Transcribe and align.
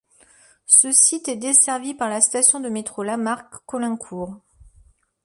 Ce 0.65 0.91
site 0.91 1.27
est 1.27 1.35
desservi 1.35 1.93
par 1.93 2.09
la 2.09 2.21
station 2.21 2.59
de 2.59 2.69
métro 2.69 3.03
Lamarck- 3.03 3.53
Caulaincourt. 3.67 4.35